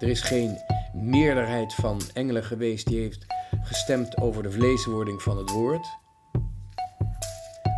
[0.00, 0.58] Er is geen
[0.92, 3.26] meerderheid van engelen geweest die heeft
[3.62, 5.86] gestemd over de vleeswording van het woord.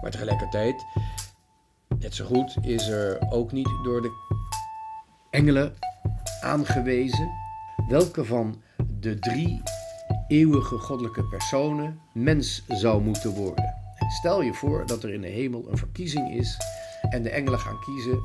[0.02, 0.84] Maar tegelijkertijd,
[1.98, 4.10] net zo goed, is er ook niet door de
[5.30, 5.74] engelen
[6.40, 7.30] aangewezen
[7.88, 8.62] welke van
[9.00, 9.62] de drie
[10.28, 13.74] eeuwige goddelijke personen mens zou moeten worden.
[14.08, 16.56] Stel je voor dat er in de hemel een verkiezing is
[17.10, 18.20] en de engelen gaan kiezen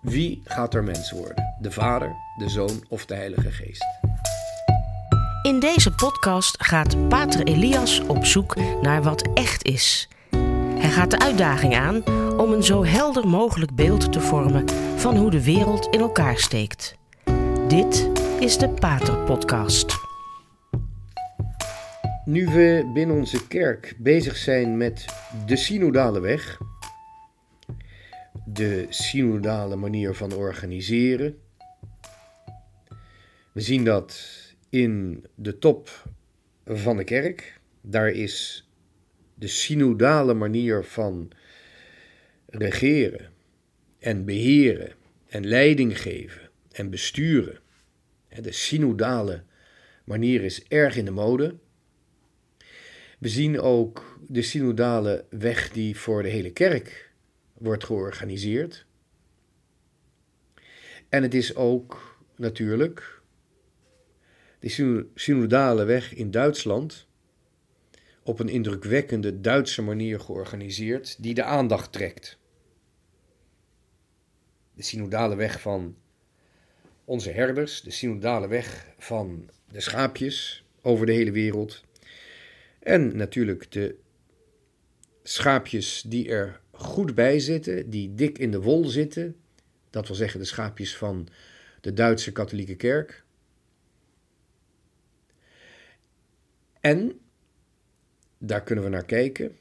[0.00, 3.84] wie gaat er mens worden: de Vader, de Zoon of de Heilige Geest.
[5.42, 10.08] In deze podcast gaat Pater Elias op zoek naar wat echt is.
[10.78, 12.02] Hij gaat de uitdaging aan
[12.38, 14.64] om een zo helder mogelijk beeld te vormen
[14.96, 16.94] van hoe de wereld in elkaar steekt.
[17.68, 19.96] Dit is de Pater Podcast.
[22.24, 25.04] Nu we binnen onze kerk bezig zijn met
[25.46, 26.58] de synodale weg,
[28.52, 31.38] de synodale manier van organiseren.
[33.52, 34.26] We zien dat
[34.68, 36.08] in de top
[36.66, 37.60] van de kerk.
[37.80, 38.68] Daar is
[39.34, 41.30] de synodale manier van
[42.46, 43.30] regeren
[43.98, 44.92] en beheren
[45.28, 47.58] en leiding geven en besturen.
[48.40, 49.42] De synodale
[50.04, 51.54] manier is erg in de mode.
[53.18, 57.07] We zien ook de synodale weg die voor de hele kerk
[57.58, 58.86] wordt georganiseerd.
[61.08, 63.20] En het is ook natuurlijk
[64.58, 67.06] de synodale weg in Duitsland
[68.22, 72.38] op een indrukwekkende Duitse manier georganiseerd die de aandacht trekt.
[74.74, 75.96] De synodale weg van
[77.04, 81.84] onze herders, de synodale weg van de schaapjes over de hele wereld
[82.78, 83.96] en natuurlijk de
[85.22, 89.36] schaapjes die er goed bij zitten, die dik in de wol zitten,
[89.90, 91.28] dat wil zeggen de schaapjes van
[91.80, 93.24] de Duitse katholieke kerk.
[96.80, 97.20] En
[98.38, 99.56] daar kunnen we naar kijken.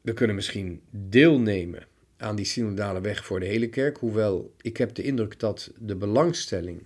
[0.00, 1.86] We kunnen misschien deelnemen
[2.16, 5.96] aan die synodale weg voor de hele kerk, hoewel ik heb de indruk dat de
[5.96, 6.84] belangstelling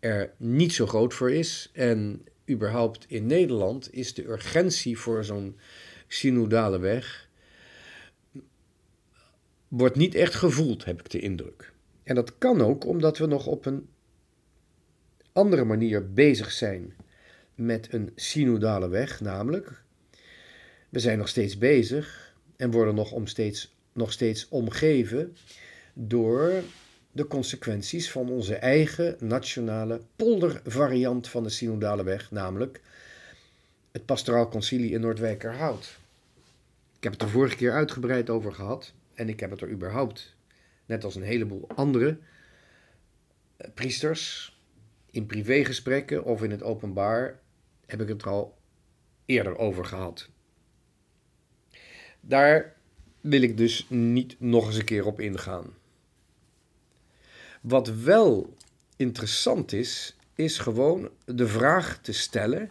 [0.00, 1.70] er niet zo groot voor is.
[1.72, 5.56] En überhaupt in Nederland is de urgentie voor zo'n
[6.08, 7.28] synodale weg
[9.68, 11.72] wordt niet echt gevoeld, heb ik de indruk.
[12.02, 13.88] En dat kan ook omdat we nog op een
[15.32, 16.94] andere manier bezig zijn
[17.54, 19.84] met een synodale weg, namelijk
[20.88, 25.36] we zijn nog steeds bezig en worden nog, om steeds, nog steeds omgeven
[25.94, 26.52] door
[27.12, 32.80] de consequenties van onze eigen nationale poldervariant van de synodale weg, namelijk
[33.96, 35.98] het pastoraal concilie in Noordwijkerhout.
[36.96, 40.36] Ik heb het er vorige keer uitgebreid over gehad en ik heb het er überhaupt,
[40.86, 42.18] net als een heleboel andere
[43.56, 44.56] eh, priesters,
[45.10, 47.40] in privégesprekken of in het openbaar,
[47.86, 48.58] heb ik het er al
[49.26, 50.28] eerder over gehad.
[52.20, 52.74] Daar
[53.20, 55.74] wil ik dus niet nog eens een keer op ingaan.
[57.60, 58.54] Wat wel
[58.96, 62.68] interessant is, is gewoon de vraag te stellen: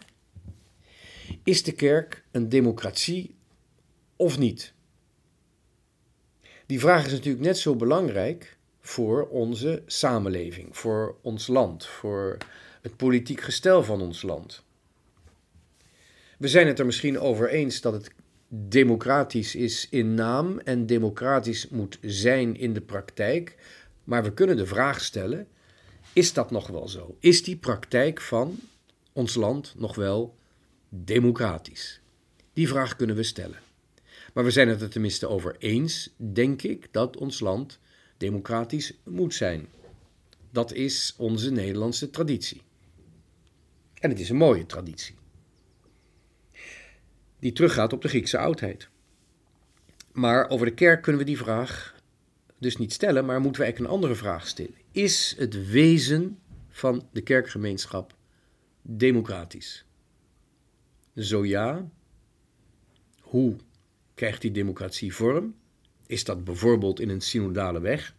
[1.46, 3.34] is de kerk een democratie
[4.16, 4.72] of niet?
[6.66, 12.36] Die vraag is natuurlijk net zo belangrijk voor onze samenleving, voor ons land, voor
[12.82, 14.64] het politiek gestel van ons land.
[16.38, 18.10] We zijn het er misschien over eens dat het
[18.48, 23.56] democratisch is in naam en democratisch moet zijn in de praktijk,
[24.04, 25.48] maar we kunnen de vraag stellen:
[26.12, 27.16] is dat nog wel zo?
[27.20, 28.58] Is die praktijk van
[29.12, 30.36] ons land nog wel
[30.88, 32.00] democratisch?
[32.52, 33.58] Die vraag kunnen we stellen.
[34.34, 37.78] Maar we zijn het er tenminste over eens, denk ik, dat ons land
[38.16, 39.68] democratisch moet zijn.
[40.50, 42.62] Dat is onze Nederlandse traditie.
[43.94, 45.14] En het is een mooie traditie.
[47.38, 48.88] Die teruggaat op de Griekse oudheid.
[50.12, 51.94] Maar over de kerk kunnen we die vraag
[52.58, 54.74] dus niet stellen, maar moeten we eigenlijk een andere vraag stellen.
[54.92, 56.38] Is het wezen
[56.68, 58.14] van de kerkgemeenschap
[58.82, 59.85] democratisch?
[61.16, 61.88] Zo ja,
[63.20, 63.56] hoe
[64.14, 65.54] krijgt die democratie vorm?
[66.06, 68.14] Is dat bijvoorbeeld in een synodale weg?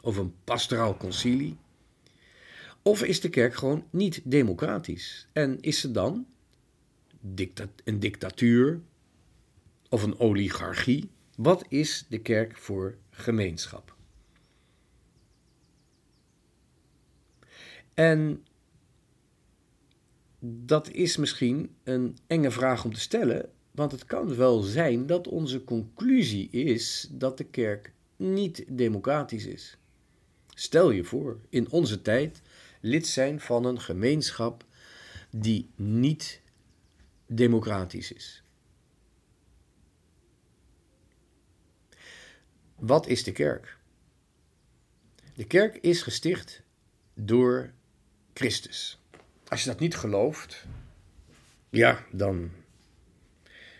[0.00, 1.56] Of een pastoraal concilie?
[2.82, 5.28] Of is de kerk gewoon niet democratisch?
[5.32, 6.26] En is ze dan
[7.84, 8.80] een dictatuur
[9.88, 11.10] of een oligarchie?
[11.36, 13.96] Wat is de kerk voor gemeenschap?
[17.94, 18.46] En
[20.38, 25.28] dat is misschien een enge vraag om te stellen, want het kan wel zijn dat
[25.28, 29.76] onze conclusie is dat de kerk niet democratisch is.
[30.54, 32.42] Stel je voor, in onze tijd
[32.80, 34.64] lid zijn van een gemeenschap
[35.30, 36.40] die niet
[37.26, 38.42] democratisch is.
[42.74, 43.78] Wat is de kerk?
[45.34, 46.62] De kerk is gesticht
[47.14, 47.72] door
[48.34, 49.00] Christus.
[49.48, 50.66] Als je dat niet gelooft,
[51.70, 52.50] ja, dan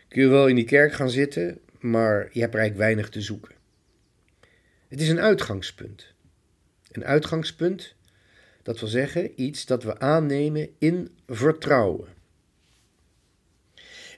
[0.09, 3.21] kun je wel in die kerk gaan zitten, maar je hebt er eigenlijk weinig te
[3.21, 3.55] zoeken.
[4.89, 6.13] Het is een uitgangspunt.
[6.93, 7.95] Een uitgangspunt,
[8.63, 12.09] dat wil zeggen iets dat we aannemen in vertrouwen.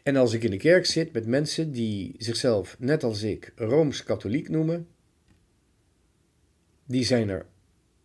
[0.02, 4.48] En als ik in de kerk zit met mensen die zichzelf, net als ik, rooms-katholiek
[4.48, 4.88] noemen,
[6.86, 7.46] die zijn er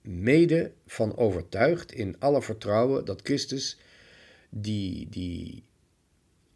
[0.07, 3.77] mede van overtuigd in alle vertrouwen dat Christus
[4.49, 5.63] die, die,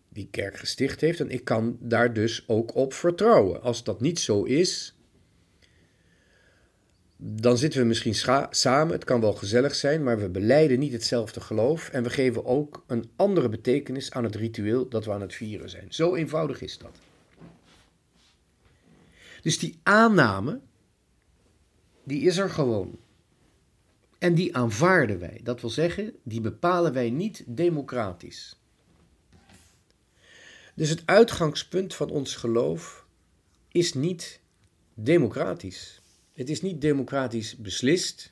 [0.10, 1.19] die kerk gesticht heeft.
[1.19, 3.62] En ik kan daar dus ook op vertrouwen.
[3.62, 4.94] Als dat niet zo is,
[7.22, 8.16] dan zitten we misschien
[8.50, 8.94] samen.
[8.94, 11.90] Het kan wel gezellig zijn, maar we beleiden niet hetzelfde geloof.
[11.90, 15.69] En we geven ook een andere betekenis aan het ritueel dat we aan het vieren
[15.69, 15.86] zijn.
[15.90, 16.98] Zo eenvoudig is dat.
[19.42, 20.60] Dus die aanname,
[22.04, 23.00] die is er gewoon.
[24.19, 25.39] En die aanvaarden wij.
[25.44, 28.60] Dat wil zeggen, die bepalen wij niet democratisch.
[30.75, 33.06] Dus het uitgangspunt van ons geloof
[33.71, 34.39] is niet
[34.94, 36.01] democratisch.
[36.33, 38.31] Het is niet democratisch beslist.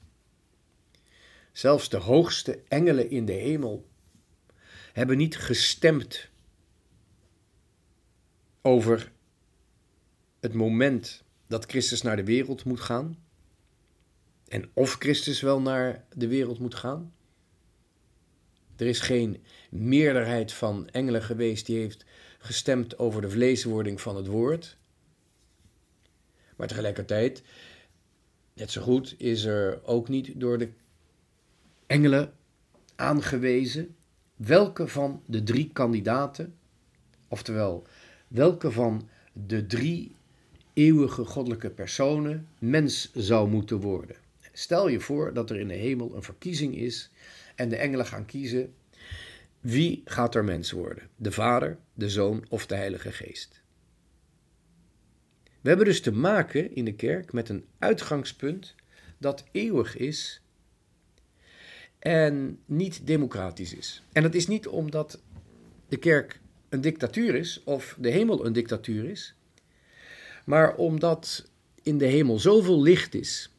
[1.51, 3.87] Zelfs de hoogste engelen in de hemel
[4.93, 6.29] hebben niet gestemd
[8.61, 9.11] over
[10.39, 13.26] het moment dat Christus naar de wereld moet gaan.
[14.47, 17.13] En of Christus wel naar de wereld moet gaan.
[18.75, 22.05] Er is geen meerderheid van engelen geweest die heeft
[22.39, 24.77] gestemd over de vleeswording van het woord.
[26.55, 27.43] Maar tegelijkertijd,
[28.53, 30.69] net zo goed, is er ook niet door de
[31.85, 32.33] engelen
[32.95, 33.95] aangewezen
[34.35, 36.55] welke van de drie kandidaten,
[37.27, 37.87] oftewel
[38.27, 40.15] welke van de drie
[40.73, 44.15] eeuwige goddelijke personen mens zou moeten worden.
[44.57, 47.09] Stel je voor dat er in de hemel een verkiezing is
[47.55, 48.73] en de engelen gaan kiezen
[49.59, 51.09] wie gaat er mens worden?
[51.15, 53.61] De Vader, de Zoon of de Heilige Geest?
[55.43, 58.75] We hebben dus te maken in de kerk met een uitgangspunt
[59.17, 60.41] dat eeuwig is
[61.99, 64.03] en niet democratisch is.
[64.11, 65.21] En dat is niet omdat
[65.87, 66.39] de kerk
[66.69, 69.35] een dictatuur is of de hemel een dictatuur is,
[70.45, 71.49] maar omdat
[71.83, 73.51] in de hemel zoveel licht is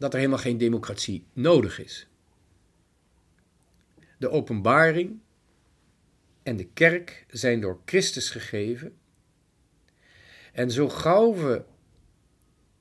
[0.00, 2.08] dat er helemaal geen democratie nodig is.
[4.18, 5.20] De openbaring
[6.42, 8.96] en de kerk zijn door Christus gegeven.
[10.52, 11.62] En zo gauw we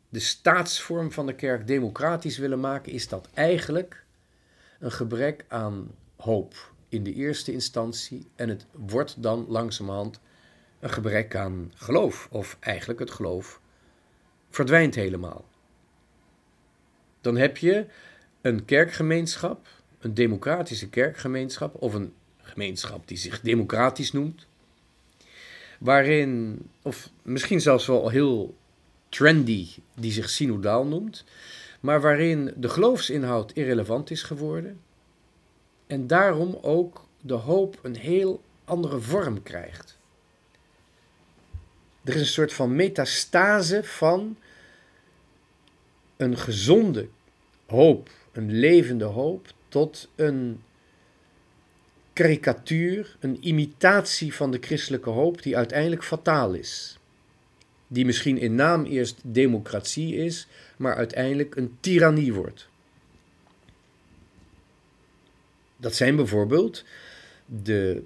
[0.10, 4.06] de staatsvorm van de kerk democratisch willen maken, is dat eigenlijk
[4.80, 8.28] een gebrek aan hoop in de eerste instantie.
[8.36, 10.20] En het wordt dan langzamerhand
[10.80, 13.62] een gebrek aan geloof, of eigenlijk het geloof
[14.50, 15.49] verdwijnt helemaal.
[17.22, 17.86] Dan heb je
[18.42, 19.68] een kerkgemeenschap,
[20.00, 24.48] een democratische kerkgemeenschap, of een gemeenschap die zich democratisch noemt.
[25.80, 28.56] Waarin, of misschien zelfs wel heel
[29.10, 31.24] trendy, die zich synodaal noemt.
[31.80, 34.80] Maar waarin de geloofsinhoud irrelevant is geworden.
[35.88, 39.98] En daarom ook de hoop een heel andere vorm krijgt.
[42.04, 44.38] Er is een soort van metastase van
[46.20, 47.08] een gezonde
[47.66, 50.62] hoop, een levende hoop, tot een
[52.14, 57.00] karikatuur, een imitatie van de christelijke hoop die uiteindelijk fataal is.
[57.88, 60.48] Die misschien in naam eerst democratie is,
[60.78, 62.68] maar uiteindelijk een tirannie wordt.
[65.78, 66.86] Dat zijn bijvoorbeeld
[67.46, 68.04] de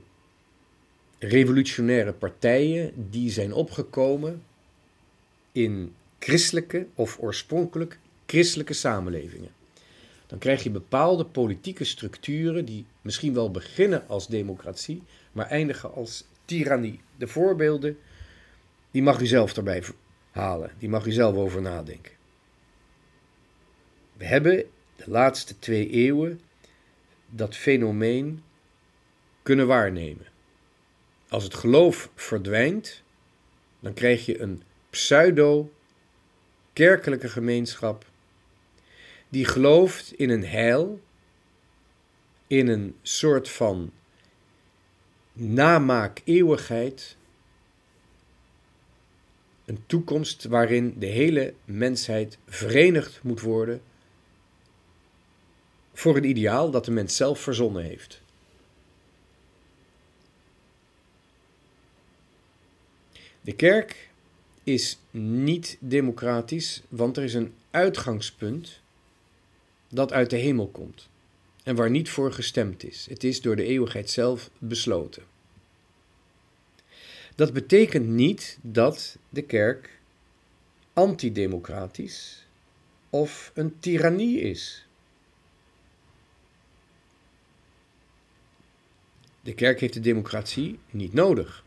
[1.20, 4.44] revolutionaire partijen die zijn opgekomen
[5.52, 8.00] in christelijke of oorspronkelijk
[8.34, 9.52] christelijke samenlevingen
[10.34, 16.26] dan krijg je bepaalde politieke structuren die misschien wel beginnen als democratie, maar eindigen als
[16.46, 17.00] tirannie.
[17.16, 17.98] De voorbeelden,
[18.92, 19.84] die mag u zelf erbij
[20.32, 22.12] halen, die mag u zelf over nadenken.
[24.18, 24.64] We hebben
[24.96, 26.42] de laatste twee eeuwen
[27.30, 28.44] dat fenomeen
[29.44, 30.26] kunnen waarnemen.
[31.28, 33.04] Als het geloof verdwijnt,
[33.80, 38.12] dan krijg je een pseudo-kerkelijke gemeenschap
[39.34, 41.02] die gelooft in een heil,
[42.48, 43.92] in een soort van
[45.34, 47.18] namaak eeuwigheid,
[49.66, 53.82] een toekomst waarin de hele mensheid verenigd moet worden
[55.94, 58.22] voor een ideaal dat de mens zelf verzonnen heeft.
[63.42, 64.10] De kerk
[64.64, 68.82] is niet democratisch, want er is een uitgangspunt
[69.94, 71.10] dat uit de hemel komt
[71.64, 73.06] en waar niet voor gestemd is.
[73.10, 75.24] Het is door de eeuwigheid zelf besloten.
[77.36, 80.00] Dat betekent niet dat de kerk
[80.94, 82.46] antidemocratisch
[83.10, 84.86] of een tirannie is.
[89.42, 91.66] De kerk heeft de democratie niet nodig.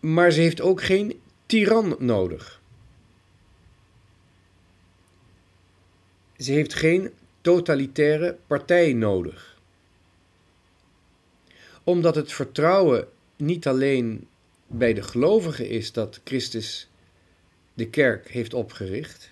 [0.00, 2.61] Maar ze heeft ook geen tiran nodig.
[6.42, 9.60] Ze heeft geen totalitaire partij nodig.
[11.84, 14.26] Omdat het vertrouwen niet alleen
[14.66, 16.88] bij de gelovigen is dat Christus
[17.74, 19.30] de kerk heeft opgericht,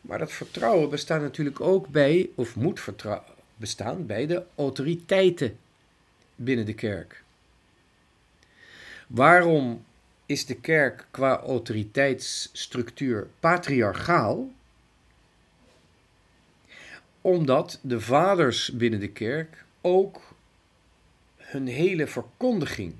[0.00, 2.84] maar dat vertrouwen bestaat natuurlijk ook bij, of moet
[3.56, 5.58] bestaan bij de autoriteiten
[6.34, 7.22] binnen de kerk.
[9.06, 9.84] Waarom
[10.26, 14.50] is de kerk qua autoriteitsstructuur patriarchaal?
[17.26, 20.34] Omdat de vaders binnen de kerk ook
[21.36, 22.94] hun hele verkondiging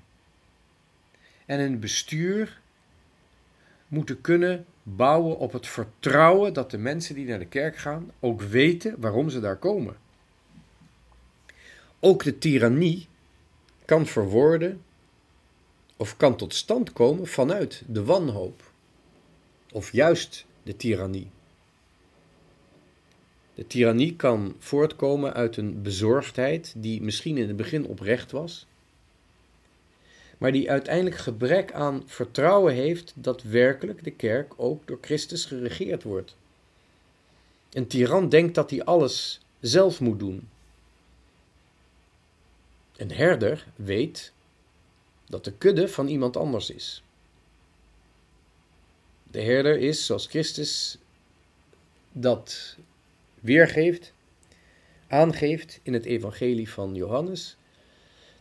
[1.45, 2.61] en hun bestuur
[3.89, 8.43] moeten kunnen bouwen op het vertrouwen dat de mensen die naar de kerk gaan ook
[8.43, 9.97] weten waarom ze daar komen.
[12.01, 13.07] Ook de tirannie
[13.85, 14.83] kan verwoorden
[15.97, 18.71] of kan tot stand komen vanuit de wanhoop
[19.73, 21.31] of juist de tirannie.
[23.57, 28.67] De tirannie kan voortkomen uit een bezorgdheid die misschien in het begin oprecht was,
[30.39, 36.03] maar die uiteindelijk gebrek aan vertrouwen heeft dat werkelijk de kerk ook door Christus geregeerd
[36.03, 36.37] wordt.
[37.71, 40.49] Een tiran denkt dat hij alles zelf moet doen.
[42.97, 44.33] Een herder weet
[45.27, 47.03] dat de kudde van iemand anders is.
[49.31, 50.99] De herder is, zoals Christus
[52.13, 52.77] dat
[53.47, 54.13] weergeeft,
[55.09, 57.57] aangeeft in het evangelie van Johannes.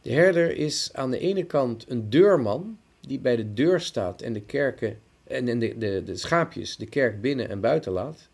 [0.01, 4.33] De herder is aan de ene kant een deurman die bij de deur staat en
[4.33, 8.27] de kerken en, de, de, de schaapjes de kerk binnen en buiten laat.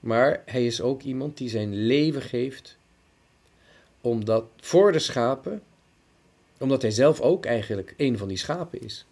[0.00, 2.76] Maar hij is ook iemand die zijn leven geeft
[4.00, 5.62] omdat voor de schapen,
[6.58, 9.06] omdat hij zelf ook eigenlijk een van die schapen is.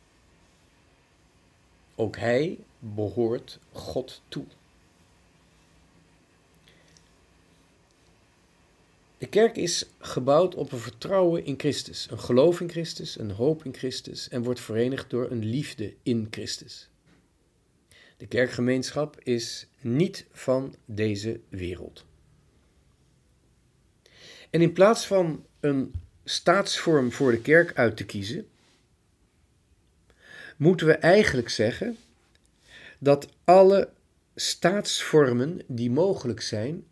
[1.95, 4.45] Ook hij behoort God toe.
[9.21, 13.65] De kerk is gebouwd op een vertrouwen in Christus, een geloof in Christus, een hoop
[13.65, 16.89] in Christus en wordt verenigd door een liefde in Christus.
[18.17, 22.05] De kerkgemeenschap is niet van deze wereld.
[24.51, 28.49] En in plaats van een staatsvorm voor de kerk uit te kiezen,
[30.57, 31.97] moeten we eigenlijk zeggen
[32.99, 33.93] dat alle
[34.35, 36.85] staatsvormen die mogelijk zijn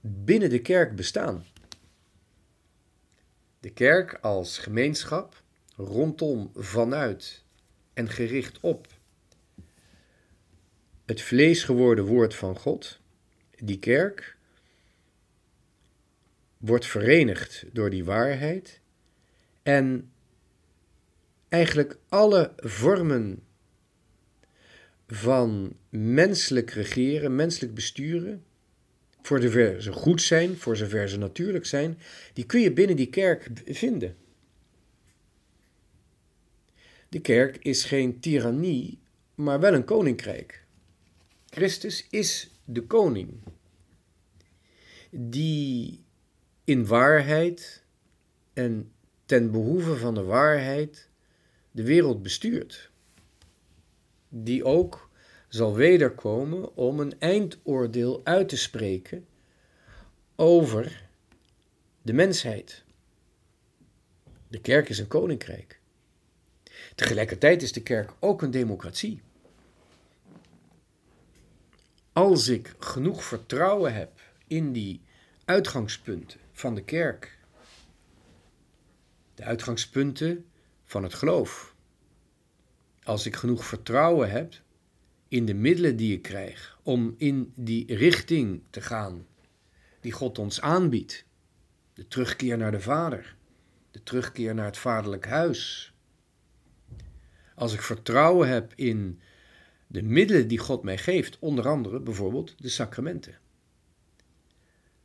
[0.00, 1.44] binnen de kerk bestaan.
[3.62, 5.42] De kerk als gemeenschap
[5.76, 7.44] rondom, vanuit
[7.92, 8.86] en gericht op
[11.06, 12.98] het vlees geworden woord van God,
[13.56, 14.36] die kerk
[16.56, 18.80] wordt verenigd door die waarheid
[19.62, 20.12] en
[21.48, 23.42] eigenlijk alle vormen
[25.06, 28.44] van menselijk regeren, menselijk besturen,
[29.22, 31.98] voor zover ze goed zijn, voor zover ze natuurlijk zijn,
[32.32, 34.16] die kun je binnen die kerk vinden.
[37.08, 38.98] De kerk is geen tirannie,
[39.34, 40.64] maar wel een koninkrijk.
[41.50, 43.30] Christus is de koning,
[45.10, 46.00] die
[46.64, 47.82] in waarheid
[48.52, 48.92] en
[49.26, 51.08] ten behoeve van de waarheid
[51.70, 52.90] de wereld bestuurt.
[54.28, 55.10] Die ook
[55.52, 59.26] zal wederkomen om een eindoordeel uit te spreken
[60.36, 61.08] over
[62.02, 62.84] de mensheid.
[64.48, 65.80] De kerk is een koninkrijk.
[66.94, 69.20] Tegelijkertijd is de kerk ook een democratie.
[72.12, 75.00] Als ik genoeg vertrouwen heb in die
[75.44, 77.38] uitgangspunten van de kerk,
[79.34, 80.46] de uitgangspunten
[80.84, 81.74] van het geloof,
[83.02, 84.60] als ik genoeg vertrouwen heb
[85.32, 89.26] in de middelen die ik krijg om in die richting te gaan
[90.00, 91.24] die God ons aanbiedt.
[91.92, 93.36] De terugkeer naar de Vader,
[93.90, 95.92] de terugkeer naar het vaderlijk huis.
[97.54, 99.20] Als ik vertrouwen heb in
[99.86, 103.38] de middelen die God mij geeft, onder andere bijvoorbeeld de sacramenten.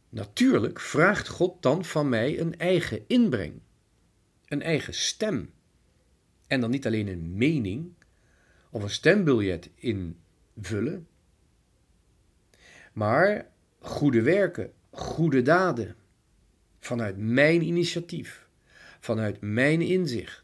[0.09, 3.61] Natuurlijk vraagt God dan van mij een eigen inbreng,
[4.45, 5.51] een eigen stem.
[6.47, 7.96] En dan niet alleen een mening
[8.77, 11.07] of een stembiljet invullen,
[12.93, 13.47] maar
[13.79, 15.95] goede werken, goede daden,
[16.79, 18.47] vanuit mijn initiatief,
[18.99, 20.43] vanuit mijn inzicht,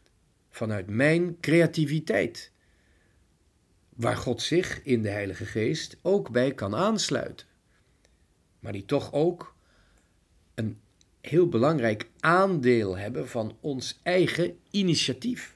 [0.50, 2.52] vanuit mijn creativiteit,
[3.88, 7.46] waar God zich in de Heilige Geest ook bij kan aansluiten,
[8.58, 9.54] maar die toch ook
[10.54, 10.80] een
[11.20, 15.53] heel belangrijk aandeel hebben van ons eigen initiatief.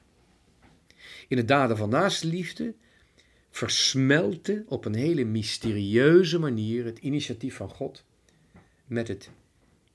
[1.28, 2.74] In het daden van naastenliefde
[3.50, 8.04] versmelten op een hele mysterieuze manier het initiatief van God
[8.86, 9.30] met het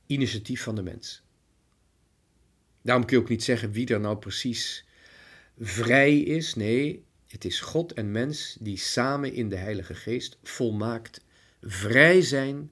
[0.06, 1.22] initiatief van de mens.
[2.82, 4.86] Daarom kun je ook niet zeggen wie er nou precies
[5.60, 6.56] vrij is.
[6.56, 11.22] Nee, het is God en mens die samen in de Heilige Geest volmaakt
[11.62, 12.72] vrij zijn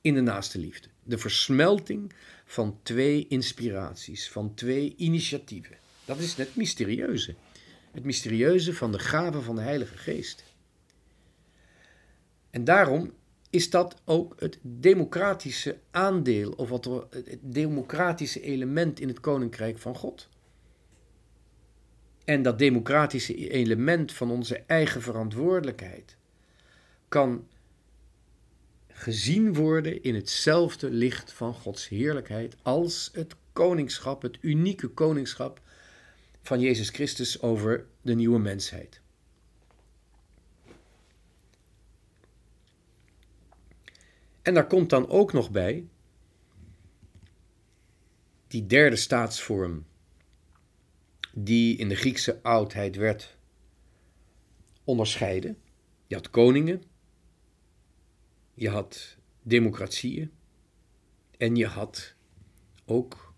[0.00, 0.88] in de naaste liefde.
[1.02, 2.12] De versmelting
[2.44, 5.76] van twee inspiraties, van twee initiatieven.
[6.04, 7.34] Dat is het mysterieuze.
[7.92, 10.44] Het mysterieuze van de gave van de Heilige Geest.
[12.50, 13.12] En daarom
[13.50, 19.96] is dat ook het democratische aandeel, of wat het democratische element in het koninkrijk van
[19.96, 20.28] God.
[22.24, 26.16] En dat democratische element van onze eigen verantwoordelijkheid
[27.08, 27.46] kan
[28.88, 35.60] gezien worden in hetzelfde licht van Gods heerlijkheid als het koningschap, het unieke koningschap
[36.42, 39.00] van Jezus Christus over de nieuwe mensheid.
[44.42, 45.88] En daar komt dan ook nog bij
[48.46, 49.86] die derde staatsvorm,
[51.32, 53.36] die in de Griekse oudheid werd
[54.84, 55.58] onderscheiden.
[56.06, 56.82] Je had koningen,
[58.54, 60.30] je had democratieën
[61.36, 62.14] en je had
[62.84, 63.29] ook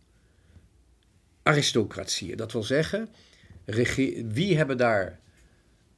[1.42, 2.36] aristocratieën.
[2.36, 3.08] Dat wil zeggen,
[4.24, 5.20] wie hebben daar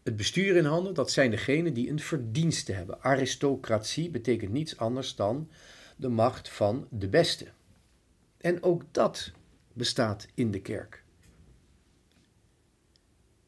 [0.02, 0.94] het bestuur in handen?
[0.94, 3.02] Dat zijn degenen die een verdienste hebben.
[3.02, 5.50] Aristocratie betekent niets anders dan
[5.96, 7.46] de macht van de beste.
[8.38, 9.32] En ook dat
[9.72, 11.04] bestaat in de kerk.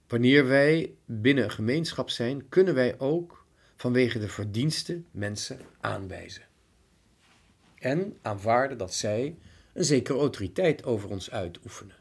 [0.06, 6.42] Wanneer wij binnen een gemeenschap zijn, kunnen wij ook vanwege de verdiensten mensen aanwijzen.
[7.78, 9.36] En aanvaarden dat zij
[9.76, 11.96] een zekere autoriteit over ons uitoefenen.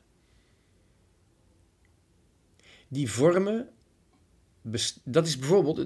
[2.87, 3.69] Die vormen,
[5.03, 5.77] dat is bijvoorbeeld,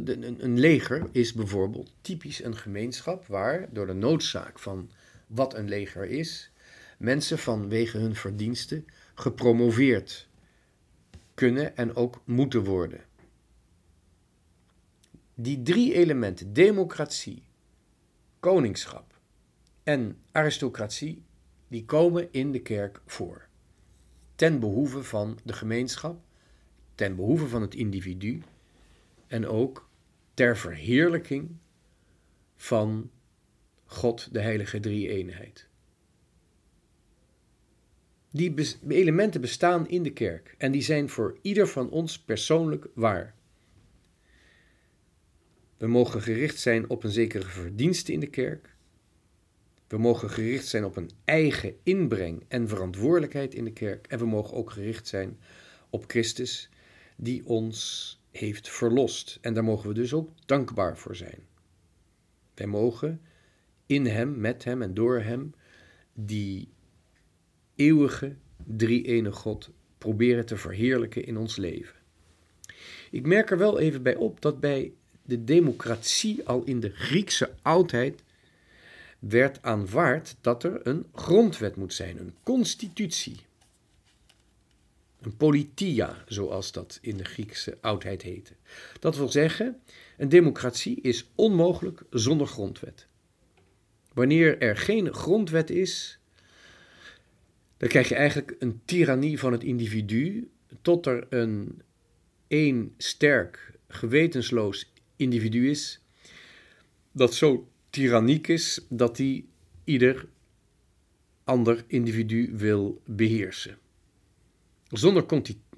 [0.42, 4.90] een leger is bijvoorbeeld typisch een gemeenschap waar door de noodzaak van
[5.28, 6.52] wat een leger is,
[6.98, 10.28] mensen vanwege hun verdiensten gepromoveerd
[11.34, 13.04] kunnen en ook moeten worden.
[15.34, 17.44] Die drie elementen, democratie,
[18.40, 19.20] koningschap
[19.84, 21.24] en aristocratie,
[21.70, 23.48] die komen in de kerk voor.
[24.36, 26.22] Ten behoeve van de gemeenschap,
[26.96, 28.42] ten behoeve van het individu
[29.28, 29.90] en ook
[30.34, 31.56] ter verheerlijking
[32.56, 33.12] van
[33.86, 35.68] God, de heilige drie-eenheid.
[38.32, 38.54] Die
[38.88, 43.36] elementen bestaan in de kerk en die zijn voor ieder van ons persoonlijk waar.
[45.78, 48.76] We mogen gericht zijn op een zekere verdienste in de kerk.
[49.90, 54.08] We mogen gericht zijn op een eigen inbreng en verantwoordelijkheid in de kerk.
[54.08, 55.40] En we mogen ook gericht zijn
[55.90, 56.70] op Christus,
[57.16, 59.38] die ons heeft verlost.
[59.42, 61.48] En daar mogen we dus ook dankbaar voor zijn.
[62.54, 63.22] Wij mogen
[63.86, 65.54] in Hem, met Hem en door Hem
[66.14, 66.70] die
[67.76, 71.96] eeuwige drie-ene God proberen te verheerlijken in ons leven.
[73.12, 77.54] Ik merk er wel even bij op dat bij de democratie al in de Griekse
[77.62, 78.24] oudheid
[79.20, 83.40] werd aanvaard dat er een grondwet moet zijn, een constitutie.
[85.22, 88.54] Een politia, zoals dat in de Griekse oudheid heette.
[89.00, 89.82] Dat wil zeggen,
[90.18, 93.08] een democratie is onmogelijk zonder grondwet.
[94.14, 96.20] Wanneer er geen grondwet is,
[97.78, 100.50] dan krijg je eigenlijk een tirannie van het individu,
[100.82, 101.82] tot er een
[102.48, 106.02] één sterk, gewetensloos individu is,
[107.12, 109.46] dat zo tyranniek is dat hij
[109.84, 110.28] ieder
[111.44, 113.78] ander individu wil beheersen.
[114.88, 115.26] Zonder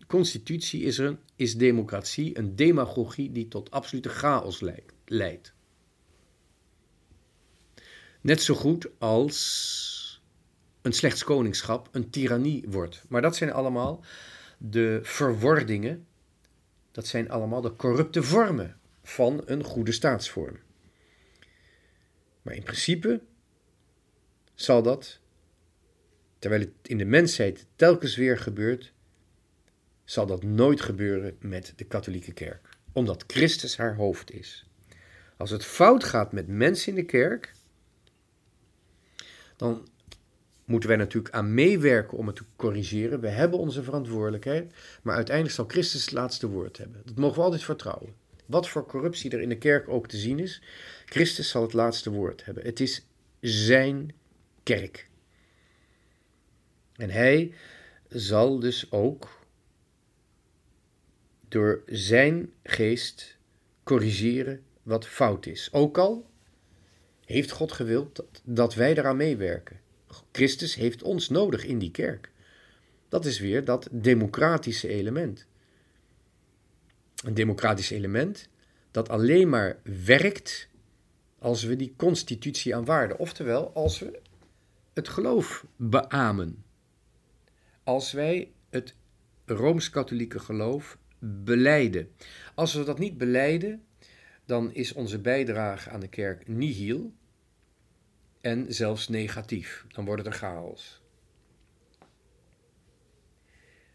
[0.07, 4.61] constitutie is, er, is democratie een demagogie die tot absolute chaos
[5.05, 5.53] leidt.
[8.21, 10.21] Net zo goed als
[10.81, 13.03] een slechts koningschap een tirannie wordt.
[13.07, 14.03] Maar dat zijn allemaal
[14.57, 16.05] de verwordingen,
[16.91, 20.57] dat zijn allemaal de corrupte vormen van een goede staatsvorm.
[22.41, 23.21] Maar in principe
[24.53, 25.19] zal dat,
[26.39, 28.93] terwijl het in de mensheid telkens weer gebeurt,
[30.03, 34.65] zal dat nooit gebeuren met de katholieke kerk, omdat Christus haar hoofd is.
[35.37, 37.53] Als het fout gaat met mensen in de kerk,
[39.55, 39.87] dan
[40.65, 43.19] moeten wij natuurlijk aan meewerken om het te corrigeren.
[43.19, 47.01] We hebben onze verantwoordelijkheid, maar uiteindelijk zal Christus het laatste woord hebben.
[47.05, 48.15] Dat mogen we altijd vertrouwen.
[48.51, 50.61] Wat voor corruptie er in de kerk ook te zien is,
[51.05, 52.63] Christus zal het laatste woord hebben.
[52.63, 53.05] Het is
[53.39, 54.13] zijn
[54.63, 55.09] kerk.
[56.95, 57.53] En hij
[58.09, 59.39] zal dus ook
[61.47, 63.37] door zijn geest
[63.83, 65.69] corrigeren wat fout is.
[65.71, 66.29] Ook al
[67.25, 69.79] heeft God gewild dat, wij eraan meewerken.
[70.31, 72.31] Christus heeft ons nodig in die kerk.
[73.09, 75.45] Dat is weer dat democratische element.
[77.23, 78.49] Een democratisch element
[78.91, 80.69] dat alleen maar werkt
[81.39, 83.19] als we die constitutie aanvaarden.
[83.19, 84.21] Oftewel, als we
[84.93, 86.63] het geloof beamen.
[87.83, 88.95] Als wij het
[89.45, 92.09] rooms-katholieke geloof beleiden.
[92.55, 93.83] Als we dat niet beleiden,
[94.45, 97.13] dan is onze bijdrage aan de kerk nihil
[98.41, 99.85] en zelfs negatief.
[99.87, 101.00] Dan wordt het een chaos.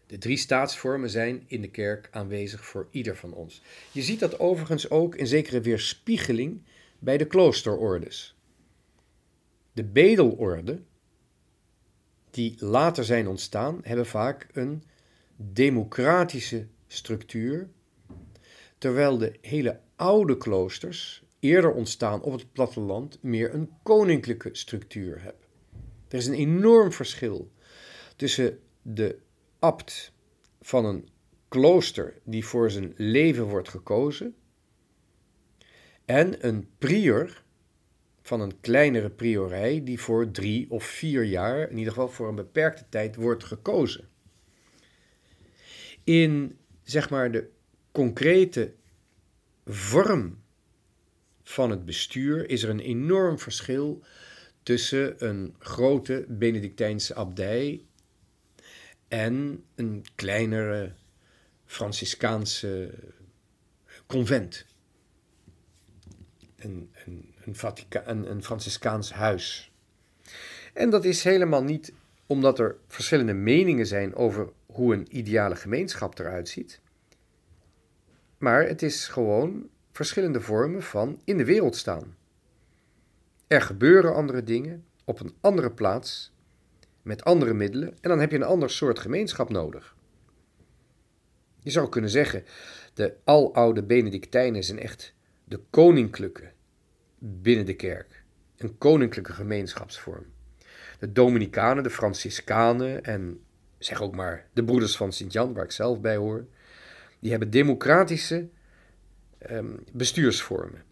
[0.07, 3.61] De drie staatsvormen zijn in de kerk aanwezig voor ieder van ons.
[3.91, 6.61] Je ziet dat overigens ook in zekere weerspiegeling
[6.99, 8.35] bij de kloosterordes.
[9.73, 10.81] De bedelorde,
[12.31, 14.83] die later zijn ontstaan, hebben vaak een
[15.35, 17.69] democratische structuur,
[18.77, 25.45] terwijl de hele oude kloosters, eerder ontstaan op het platteland, meer een koninklijke structuur hebben.
[26.07, 27.51] Er is een enorm verschil
[28.15, 29.19] tussen de
[29.59, 30.11] abt
[30.61, 31.09] van een
[31.47, 34.35] klooster die voor zijn leven wordt gekozen
[36.05, 37.43] en een prior
[38.21, 42.35] van een kleinere priorij die voor drie of vier jaar, in ieder geval voor een
[42.35, 44.07] beperkte tijd, wordt gekozen.
[46.03, 47.49] In zeg maar de
[47.91, 48.73] concrete
[49.65, 50.41] vorm
[51.43, 54.03] van het bestuur is er een enorm verschil
[54.63, 57.85] tussen een grote Benedictijnse abdij
[59.07, 60.93] en een kleinere
[61.65, 62.93] Franciscaanse
[64.05, 64.65] convent.
[66.55, 67.33] Een, een,
[68.05, 69.71] een, een Franciscaans huis.
[70.73, 71.93] En dat is helemaal niet
[72.25, 76.81] omdat er verschillende meningen zijn over hoe een ideale gemeenschap eruit ziet.
[78.37, 82.15] Maar het is gewoon verschillende vormen van in de wereld staan.
[83.47, 86.31] Er gebeuren andere dingen op een andere plaats,
[87.07, 89.95] met andere middelen, en dan heb je een ander soort gemeenschap nodig.
[91.59, 92.43] Je zou kunnen zeggen,
[92.93, 96.51] de aloude Benedictijnen zijn echt de koninklijke
[97.19, 98.23] binnen de kerk,
[98.57, 100.25] een koninklijke gemeenschapsvorm.
[100.99, 103.39] De Dominicanen, de Franciscanen en
[103.77, 106.45] zeg ook maar de broeders van Sint-Jan, waar ik zelf bij hoor,
[107.19, 108.47] die hebben democratische
[109.51, 110.83] um, bestuursvormen.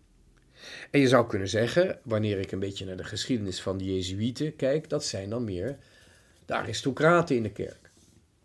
[0.92, 4.56] En je zou kunnen zeggen, wanneer ik een beetje naar de geschiedenis van de Jezuïeten
[4.56, 5.78] kijk, dat zijn dan meer
[6.46, 7.92] de aristocraten in de kerk.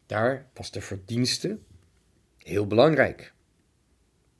[0.06, 1.58] Daar was de verdienste
[2.36, 3.32] heel belangrijk.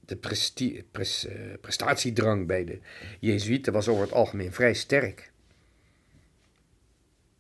[0.01, 0.19] De
[0.61, 0.83] uh,
[1.61, 2.79] prestatiedrang bij de
[3.21, 5.33] Jezuïeten was over het algemeen vrij sterk.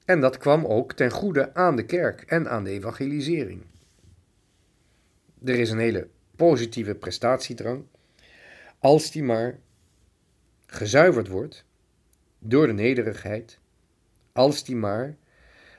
[0.04, 3.64] En dat kwam ook ten goede aan de kerk en aan de evangelisering.
[5.44, 7.84] Er is een hele positieve prestatiedrang,
[8.78, 9.58] als die maar
[10.66, 11.64] gezuiverd wordt
[12.38, 13.58] door de nederigheid,
[14.32, 15.16] als die maar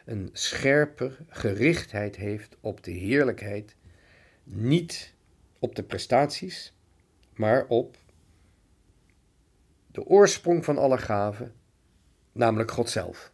[0.05, 3.75] een scherpe gerichtheid heeft op de heerlijkheid,
[4.43, 5.13] niet
[5.59, 6.73] op de prestaties,
[7.33, 7.97] maar op
[9.91, 11.53] de oorsprong van alle gaven,
[12.31, 13.31] namelijk God zelf.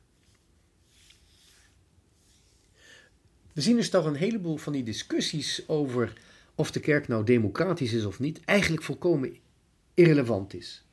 [3.54, 6.14] We zien dus toch een heleboel van die discussies over
[6.56, 9.38] of de kerk nou democratisch is of niet, eigenlijk volkomen
[9.94, 10.86] irrelevant is.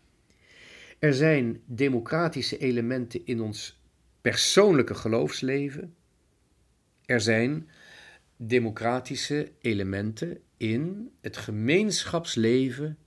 [0.98, 3.82] Er zijn democratische elementen in ons
[4.24, 5.96] persoonlijke geloofsleven.
[7.04, 7.68] Er zijn
[8.36, 12.98] democratische elementen in het gemeenschapsleven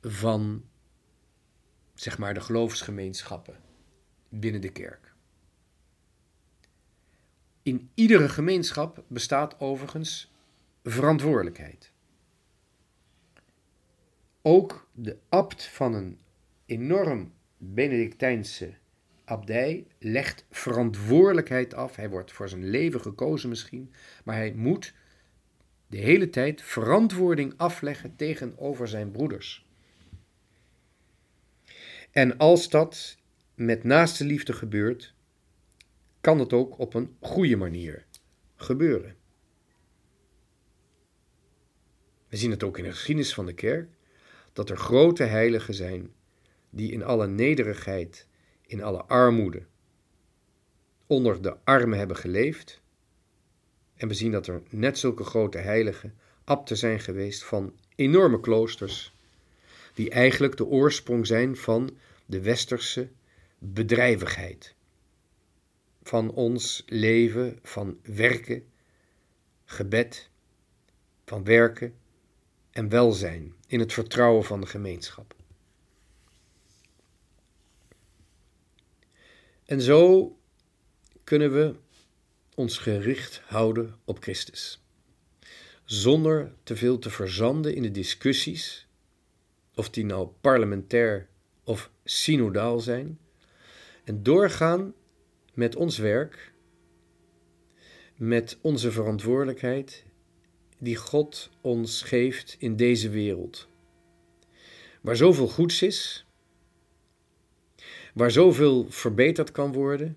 [0.00, 0.64] van
[1.94, 3.56] zeg maar de geloofsgemeenschappen
[4.28, 5.14] binnen de kerk.
[7.62, 10.32] In iedere gemeenschap bestaat overigens
[10.84, 11.92] verantwoordelijkheid.
[14.42, 16.18] Ook de abt van een
[16.66, 18.80] enorm Benedictijnse
[19.32, 21.96] abdij legt verantwoordelijkheid af.
[21.96, 23.92] Hij wordt voor zijn leven gekozen misschien,
[24.24, 24.94] maar hij moet
[25.86, 29.66] de hele tijd verantwoording afleggen tegenover zijn broeders.
[32.10, 33.16] En als dat
[33.54, 35.14] met naaste liefde gebeurt,
[36.20, 38.06] kan het ook op een goede manier
[38.56, 39.16] gebeuren.
[42.28, 43.88] We zien het ook in de geschiedenis van de kerk,
[44.52, 46.12] dat er grote heiligen zijn
[46.70, 48.26] die in alle nederigheid,
[48.72, 49.62] in alle armoede,
[51.06, 52.80] onder de armen hebben geleefd.
[53.94, 59.14] En we zien dat er net zulke grote heiligen abten zijn geweest van enorme kloosters,
[59.94, 61.90] die eigenlijk de oorsprong zijn van
[62.26, 63.08] de westerse
[63.58, 64.74] bedrijvigheid.
[66.02, 68.64] Van ons leven, van werken,
[69.64, 70.28] gebed,
[71.24, 71.94] van werken
[72.70, 75.34] en welzijn in het vertrouwen van de gemeenschap.
[79.72, 80.36] En zo
[81.24, 81.74] kunnen we
[82.54, 84.82] ons gericht houden op Christus,
[85.84, 88.88] zonder te veel te verzanden in de discussies,
[89.74, 91.28] of die nou parlementair
[91.64, 93.18] of synodaal zijn,
[94.04, 94.94] en doorgaan
[95.54, 96.52] met ons werk,
[98.16, 100.04] met onze verantwoordelijkheid
[100.78, 103.68] die God ons geeft in deze wereld.
[105.00, 106.26] Waar zoveel goeds is,
[108.12, 110.16] waar zoveel verbeterd kan worden,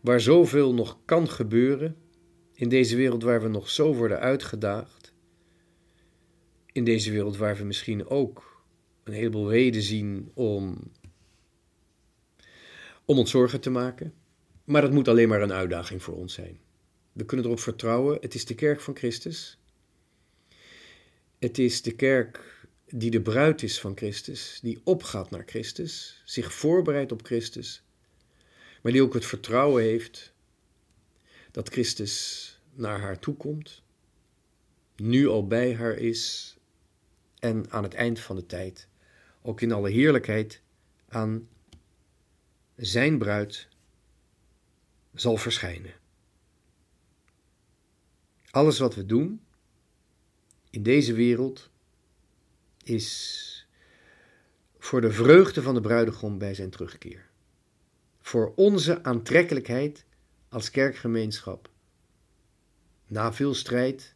[0.00, 1.96] waar zoveel nog kan gebeuren,
[2.54, 5.12] in deze wereld waar we nog zo worden uitgedaagd,
[6.72, 8.62] in deze wereld waar we misschien ook
[9.04, 10.78] een heleboel reden zien om,
[13.04, 14.14] om ons zorgen te maken.
[14.64, 16.58] Maar het moet alleen maar een uitdaging voor ons zijn.
[17.12, 19.58] We kunnen erop vertrouwen, het is de kerk van Christus.
[21.38, 22.59] Het is de kerk
[22.90, 27.82] die de bruid is van Christus, die opgaat naar Christus, zich voorbereidt op Christus,
[28.82, 30.32] maar die ook het vertrouwen heeft
[31.50, 33.82] dat Christus naar haar toe komt,
[34.96, 36.56] nu al bij haar is
[37.38, 38.88] en aan het eind van de tijd
[39.42, 40.62] ook in alle heerlijkheid
[41.08, 41.48] aan
[42.76, 43.68] zijn bruid
[45.14, 45.92] zal verschijnen.
[48.50, 49.40] Alles wat we doen
[50.70, 51.69] in deze wereld
[52.90, 53.68] is
[54.78, 57.28] voor de vreugde van de bruidegom bij zijn terugkeer.
[58.20, 60.04] Voor onze aantrekkelijkheid
[60.48, 61.70] als kerkgemeenschap.
[63.06, 64.14] Na veel strijd,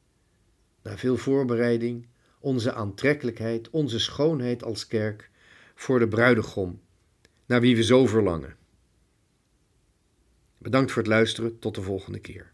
[0.83, 2.07] na veel voorbereiding,
[2.39, 5.31] onze aantrekkelijkheid, onze schoonheid als kerk
[5.75, 6.81] voor de bruidegom,
[7.47, 8.57] naar wie we zo verlangen.
[10.59, 12.54] Bedankt voor het luisteren, tot de volgende keer.